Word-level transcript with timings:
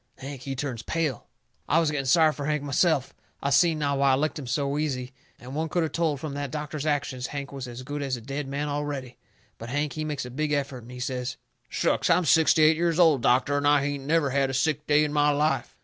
Hank, 0.17 0.41
he 0.41 0.55
turns 0.55 0.81
pale. 0.81 1.27
I 1.69 1.79
was 1.79 1.91
getting 1.91 2.07
sorry 2.07 2.33
fur 2.33 2.45
Hank 2.45 2.63
myself. 2.63 3.13
I 3.43 3.51
seen 3.51 3.77
now 3.77 3.97
why 3.97 4.13
I 4.13 4.15
licked 4.15 4.39
him 4.39 4.47
so 4.47 4.79
easy. 4.79 5.13
Any 5.39 5.49
one 5.51 5.69
could 5.69 5.83
of 5.83 5.91
told 5.91 6.19
from 6.19 6.33
that 6.33 6.49
doctor's 6.49 6.87
actions 6.87 7.27
Hank 7.27 7.51
was 7.51 7.67
as 7.67 7.83
good 7.83 8.01
as 8.01 8.17
a 8.17 8.21
dead 8.21 8.47
man 8.47 8.67
already. 8.67 9.19
But 9.59 9.69
Hank, 9.69 9.93
he 9.93 10.03
makes 10.03 10.25
a 10.25 10.31
big 10.31 10.53
effort, 10.53 10.81
and 10.81 10.91
he 10.91 10.99
says: 10.99 11.37
"Shucks! 11.69 12.09
I'm 12.09 12.25
sixty 12.25 12.63
eight 12.63 12.77
years 12.77 12.97
old, 12.97 13.21
doctor, 13.21 13.57
and 13.57 13.67
I 13.67 13.83
hain't 13.83 14.07
never 14.07 14.31
had 14.31 14.49
a 14.49 14.55
sick 14.55 14.87
day 14.87 15.03
in 15.03 15.13
my 15.13 15.29
life." 15.29 15.77